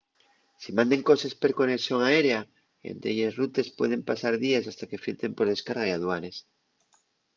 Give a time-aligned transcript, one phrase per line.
[0.61, 2.41] si manden coses per conexón aérea
[2.89, 6.35] en delles rutes pueden pasar díes hasta que filtren per descarga y aduanes